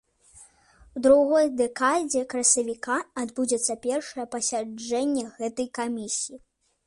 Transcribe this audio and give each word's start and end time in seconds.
У 0.99 1.01
другой 1.05 1.49
дэкадзе 1.59 2.21
красавіка 2.31 2.97
адбудзецца 3.23 3.73
першае 3.85 4.25
пасяджэнне 4.37 5.23
гэтай 5.37 5.67
камісіі. 5.79 6.37